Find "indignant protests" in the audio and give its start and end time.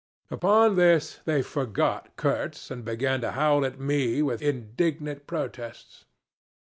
4.41-6.05